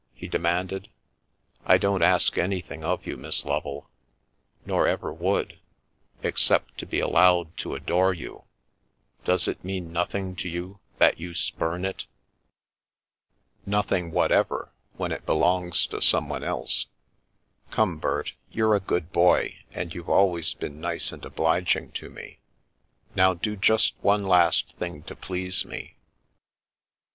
[0.15, 0.89] he demanded.
[1.63, 3.87] "I don't ask anything of you, Miss Lovel,
[4.65, 5.59] nor ever would,
[6.23, 8.45] except to be allowed to adore you—
[9.25, 12.07] does it mean nothing to you that you spurn it?"
[13.65, 16.87] The Milky Way" Nothing whatever, when it belongs to someone else.
[17.69, 22.39] Come, Bert, you're a good boy, and you've always been nice and obliging to me;
[23.15, 25.97] now do just one last thing to please me."